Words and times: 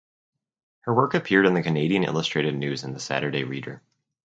Her 0.79 0.95
work 0.95 1.13
appeared 1.13 1.45
in 1.45 1.53
the 1.53 1.61
"Canadian 1.61 2.03
Illustrated 2.03 2.55
News" 2.57 2.83
and 2.83 2.95
the 2.95 2.99
"Saturday 2.99 3.43
Reader". 3.43 3.83